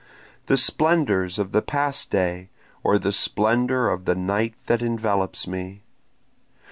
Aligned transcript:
The 0.47 0.57
splendors 0.57 1.37
of 1.37 1.51
the 1.51 1.61
past 1.61 2.09
day? 2.09 2.49
or 2.83 2.97
the 2.97 3.11
splendor 3.13 3.87
of 3.87 4.05
the 4.05 4.15
night 4.15 4.55
that 4.65 4.81
envelops 4.81 5.45
me? 5.45 5.83